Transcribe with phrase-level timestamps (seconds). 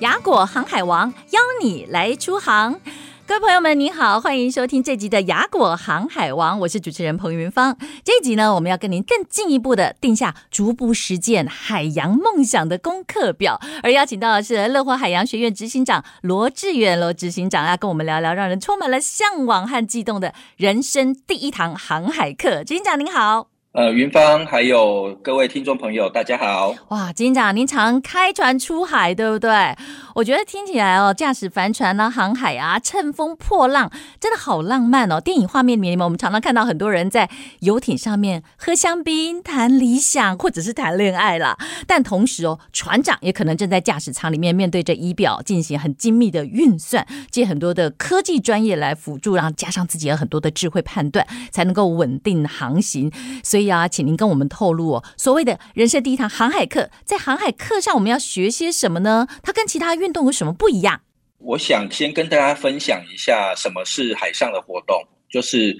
[0.00, 2.78] 雅果航海王邀你来出航，
[3.26, 7.74] 各位朋友们，你好，欢迎收听这集的雅果航海王，我是主持人彭云芳。
[8.04, 22.62] 这一集呢，我们要跟您更进一步的定下逐步实践海洋梦想的功课表，而邀请到的是乐活海洋学院执行长罗志远罗执行长，要跟我们聊聊让人充满了向往和悸动的人生第一堂航海课。
[22.62, 23.55] 执行长您好。
[23.76, 26.74] 呃，云芳，还有各位听众朋友，大家好！
[26.88, 29.76] 哇，执行长，您常开船出海，对不对？
[30.14, 35.20] 我觉得听起来哦，驾驶帆船呢、航海啊，乘风破浪，真的好浪漫哦！
[35.20, 37.28] 电影画面里面，我们常常看到很多人在
[37.60, 41.58] 游艇上面喝香槟、谈理想，或者是谈恋爱啦。
[41.86, 53.12] 但同时哦，船长也可能正在驾驶舱里面面对着仪表进行很精密的运算，借很多的科技专业来辅助，然后加上自己有很多的智慧判断，才能够稳定航行。
[53.44, 53.65] 所以。
[53.66, 59.26] 呀，请您跟我们透露哦，所谓的人生第一堂航海课，在航海课上我们要学些什么呢？
[59.42, 61.00] 它跟其他运动有什么不一样？
[61.38, 64.96] 我想先跟大家分享一下什么是海上的活动，
[65.30, 65.76] 就是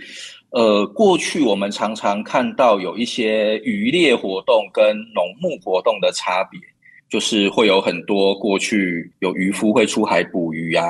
[0.50, 6.60] 呃，过去我们常常看到有一些渔猎活动跟农牧活动的差别，
[7.08, 10.86] 就是会有很多过去有渔夫会出海捕鱼啊。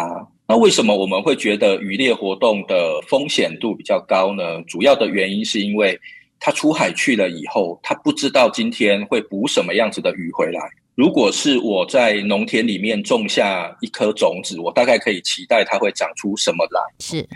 [0.48, 4.62] 那为什么我们会觉得渔猎活动的风险度比较高呢？
[4.69, 5.98] 主要的原因是因为
[6.39, 10.61] 他出海去了以后，他不知道今天会捕什么样子的鱼回来。
[10.95, 16.81] 如果是我在农田里面种下一颗种子，我大概可以期待它会长出什么来。
[17.00, 17.28] 是，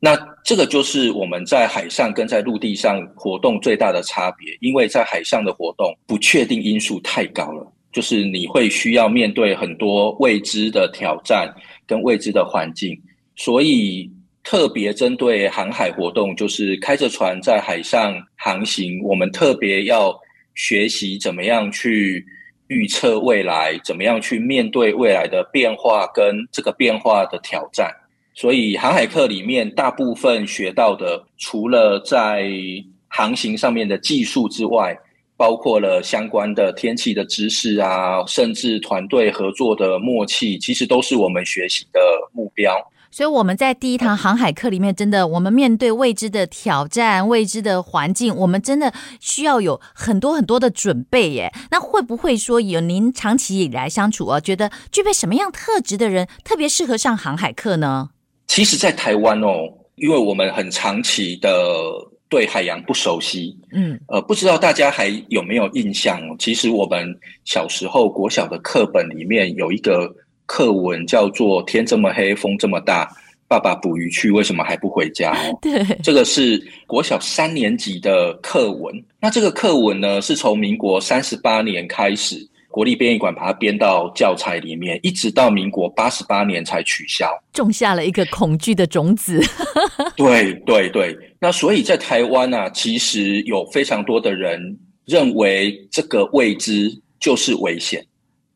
[0.00, 4.56] 那这个就是我们在海上跟在陆地上活动最大的差别。
[4.60, 11.54] 因为在海上的活动不确定因素太高了，就是你会需要面对很多未知的挑战
[11.86, 13.00] 跟未知的环境，
[13.36, 14.10] 所以。
[14.46, 20.16] 特别针对航海活动，就是开着船在海上航行，我们特别要
[20.54, 22.24] 学习怎么样去
[22.68, 27.92] 预测未来，怎么样去面对未来的变化跟这个变化的挑战。
[28.34, 32.48] 所以航海课里面大部分学到的，除了在
[33.08, 34.96] 航行上面的技术之外，
[35.36, 42.00] 包括了相关的天气的知识啊，甚至团队合作的默契，其实都是我们学习的
[42.32, 42.76] 目标。
[43.16, 51.50] 所以我们在第一堂航海课里面，真的，我们面对未知的挑战、未知的环境，我们真的需要有很多很多的准备耶。
[51.70, 58.10] 那会不会说，有您长期以来相处啊，觉得具备什么样特质的人特别适合上航海课呢？
[58.48, 61.50] 其实，在台湾哦，因为我们很长期的
[62.28, 66.20] 对海洋不熟悉，嗯，呃，不知道大家还有没有印象？
[66.38, 70.14] 其实我们小时候国小的课本里面有一个。
[70.46, 73.08] 课文叫做“天这么黑，风这么大，
[73.48, 78.94] 爸爸捕鱼去，为什么还不回家？” 对，这个是国小三年级的课文。
[79.20, 82.36] 那这个课文呢，是从民国三十八年开始，
[82.70, 89.40] 国立编译馆把它编到教材里面，一直到民国八十八年才取消，种下了一个恐惧的种子。
[90.16, 98.04] 对对对，那所以在台湾啊，其实有非常多的人认为这个未知就是危险。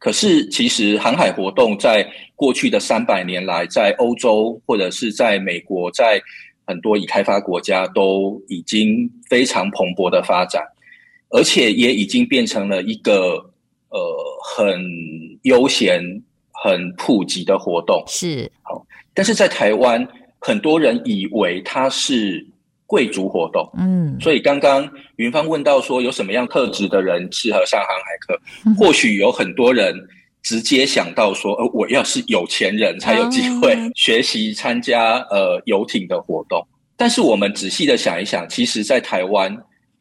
[0.00, 6.19] 可是，其实航海活动在过去的三百年来，在欧洲或者是在美国，在
[6.66, 10.66] 很多已开发国家都已经非常蓬勃的发展，
[11.28, 13.34] 而且也已经变成了一个
[13.91, 14.00] 呃
[14.43, 14.83] 很
[15.43, 16.03] 悠闲、
[16.50, 18.03] 很普及的活动。
[18.09, 18.82] 是，好，
[19.12, 22.47] 但是在台湾，很多人以为它是。
[22.90, 29.94] 贵族活动，嗯，所以刚刚云芳问到说有什么样特质的人适合上航海课，嗯， 或许有很多人
[30.42, 36.66] 直接想到说，呃，我要是有钱人才有机会学习参加呃游艇的活动。
[36.96, 39.56] 但是我们仔细的想一想，其实，在台湾，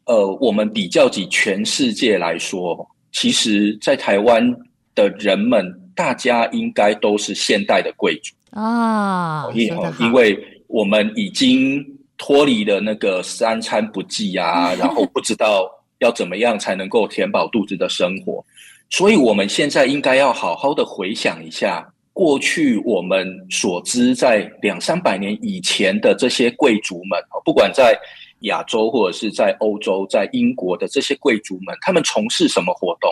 [0.06, 4.52] 呃，我们比较起全世界来说，其实，在台湾
[4.96, 5.64] 的人们，
[5.94, 8.34] 大家应该都是现代的贵族。
[8.50, 9.70] 啊，因
[10.00, 10.36] 因为
[10.66, 11.86] 我们已经。
[12.22, 15.66] 脱离了那个三餐不济啊， 然后不知道
[16.00, 18.44] 要怎么样才能够填饱肚子的生活，
[18.90, 27.98] 所以我们现在应该要好好的回想一下，过去我们所知在两三百年以前的这些贵族们，不管在
[28.40, 33.10] 亚洲或者是在欧洲、在英国的这些贵族们，他们从事什么活动？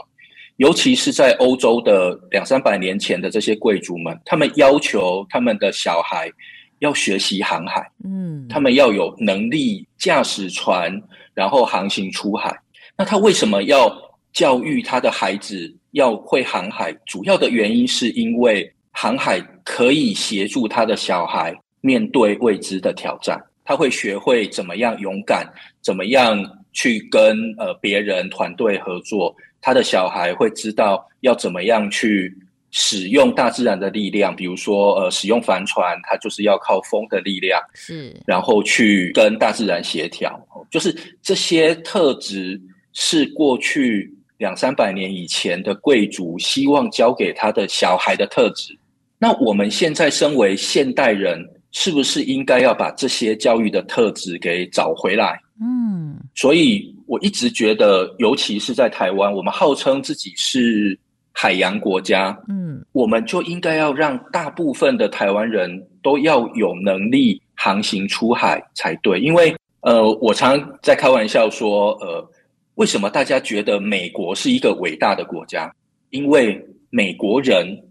[0.57, 6.31] 尤其是在欧洲的两三百年前的这些贵族们，他们要求他们的小孩
[6.79, 10.91] 要学习航海，嗯，他们要有能力驾驶船，
[11.35, 12.57] 然后航行出海。
[12.97, 13.91] 那他为什么要
[14.33, 16.93] 教育他的孩子要会航海？
[17.07, 25.47] 主要的原因是因为航海可以协助他的小孩面对未知的挑战，他会学会怎么样勇敢，
[25.81, 26.39] 怎么样
[26.73, 29.35] 去跟呃别人团队合作。
[29.61, 32.37] 他的小孩会知道要怎么样去
[32.71, 40.39] 使用大自然的力量，比如说，呃，使用帆船，它就是要靠风的力量，是，然后去跟大自然协调，
[40.71, 42.61] 就是这些特质
[42.93, 48.79] 是过去两三百年以前的贵族希望教给他的小孩的特质。
[49.19, 51.43] 那我们现在身为现代人，
[51.73, 55.41] 是不是应该要把这些教育的特质给找回来？
[55.61, 56.95] 嗯，所以。
[57.09, 60.95] 我一直觉得，尤其是在台湾，我们号称自己是
[61.41, 69.21] 海洋国家，嗯，我们就应该要让大部分的台湾人都要有能力航行出海才对。
[69.21, 72.29] 因为，呃，我常在开玩笑说，呃，
[72.75, 75.73] 为什么大家觉得美国是一个伟大的国家？
[76.11, 77.85] 因为美国人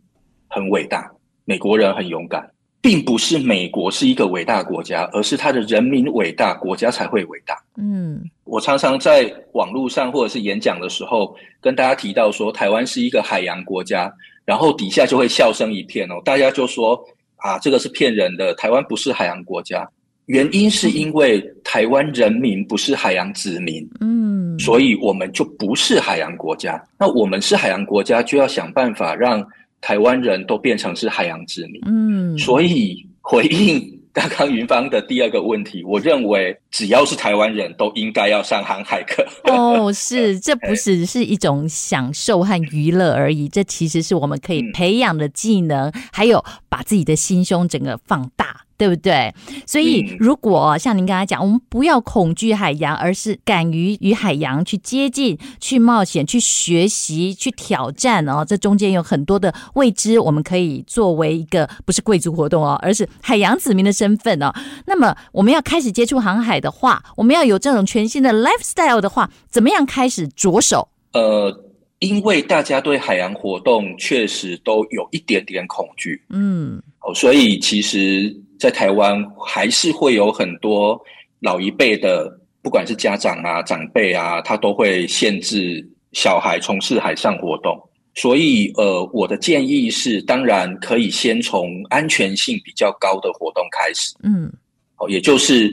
[0.50, 1.10] 很伟大，
[1.46, 2.52] 美国人很勇敢。
[2.80, 7.58] 并不是美国是一个伟大国家，而是它的人民伟大，国家才会伟大。
[7.76, 14.12] 嗯，我常常在网络上或者是演讲的时候，跟大家提到说，台湾是一个海洋国家，
[14.46, 16.98] 然后底下就会笑声一片哦，大家就说
[17.38, 19.88] 啊，这个是骗人的，台湾不是海洋国家。
[20.28, 26.82] 原因是因为台湾人民不是海洋子民，嗯，所以我们就不是海洋国家。
[27.00, 29.46] 那我们是海洋国家，就要想办法让。
[29.82, 39.26] 台湾人都变成是海洋之民，嗯，所以回应刚刚云芳的第二个问题，我认为只要是台湾人都应该要上航海课。
[39.44, 48.62] 哦，是， 这不只是一种享受和娱乐而已，这其实是我们可以培养的技能，嗯，还有把自己的心胸整个放大。
[48.78, 49.34] 对不对？
[49.66, 58.46] 所以，如果像您刚才讲，我们不要恐惧海洋，而是敢于与海洋去接近、去冒险、去学习、去挑战哦。
[58.48, 64.54] 这中间有很多的未知，我们可以作为一个不是贵族活动哦，而是海洋子民的身份哦。
[64.86, 70.88] 那么，我们要开始接触航海的话，我们要有这种全新的 lifestyle 的话，怎么样开始着手？
[71.14, 71.52] 呃，
[71.98, 78.44] 因为大家对海洋活动确实都有一点点恐惧，嗯，哦，所以其实。
[78.60, 81.00] 在台湾还是会有很多
[81.40, 82.32] 老一辈的，
[82.62, 87.80] 不管是家长啊、长辈啊，他都会限制小孩从事海上活动。
[88.16, 94.16] 所以，呃，我的建议是，当然可以先从安全性比较高的活动开始。
[94.24, 94.52] 嗯，
[94.98, 95.72] 哦，也就是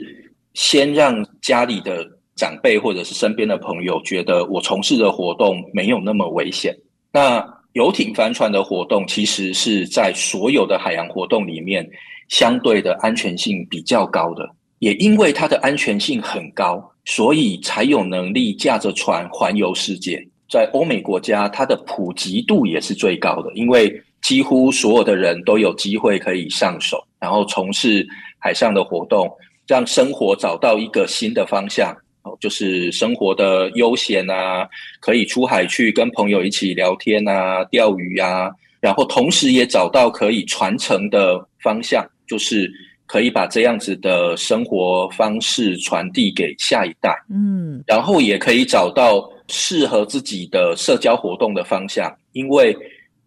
[0.53, 2.05] 先让家里的
[2.35, 6.77] 长辈或者是身边的朋友觉得我从事的活动没有那么危险。
[7.11, 7.43] 那
[7.75, 11.87] 游艇、帆船的活动，其实是在所有的海洋活动里面。
[12.27, 14.49] 相对的安全性比较高的，
[14.79, 20.25] 也因为它的安全性很高，所以才有能力驾着船环游世界。
[20.49, 28.03] 在欧美国家，它的普及度也是最高的，因为几乎所有的人都有机会可以上手，然后从事
[28.39, 29.29] 海上的活动，
[29.67, 31.95] 让生活找到一个新的方向，
[32.39, 34.67] 就是生活的悠闲啊，
[34.99, 38.49] 可以出海去跟朋友一起聊天啊，钓鱼啊，
[38.79, 42.05] 然后同时也找到可以传承的方向。
[42.27, 42.67] 就是
[43.05, 52.11] 可以把这样子的生活方式传递给下一代，嗯，然后也可以找到适合自己的社交活动的方向。
[52.31, 52.75] 因为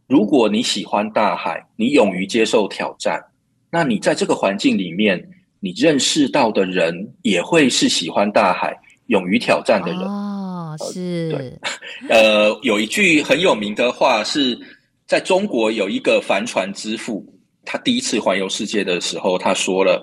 [0.08, 3.22] 如果你喜欢大海，你勇于接受挑战，
[3.70, 5.24] 那你在这个环境里面，
[5.60, 8.76] 你认识到的人也会是喜欢大海、
[9.08, 10.00] 勇于挑战的人。
[10.00, 11.28] 哦，是。
[11.32, 11.52] 呃，对，
[12.08, 14.58] 呃，有一句很有名的话是
[15.06, 17.22] 在中国有一个帆船之父。
[17.70, 20.02] 他第一次环游世界的时候，他说了：“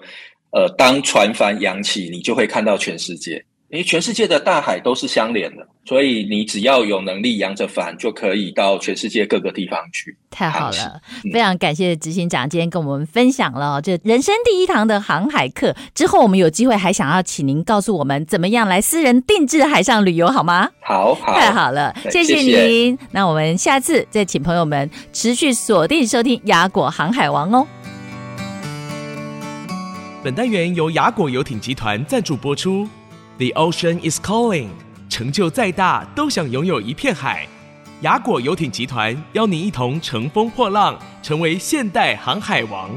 [0.53, 3.43] 呃，当船帆扬起，你就会看到全世界。
[3.69, 15.75] 因为全世界的大海都是相连的，所以你只要有能力扬着帆，就可以到全世界各个地方去。”太好了，嗯、非常感谢执行长今天跟我们分享了这人生第一堂的航海课。
[15.95, 20.69] 之后我们有机会还想要请您告诉我们怎么样来私人定制海上旅游，好吗？
[20.81, 22.45] 好，好，太好了，谢谢您。
[22.45, 22.98] 谢谢。
[23.12, 27.65] 那我们下次再请朋友们持续锁定收听《雅果航海王》哦。
[30.24, 32.88] 本单元由雅果游艇集团赞助播出。
[33.38, 34.70] The ocean is calling，
[35.10, 37.46] 成就再大都想拥有一片海。
[38.00, 42.89] 雅果游艇集团邀您一同乘风破浪，成为现代航海王。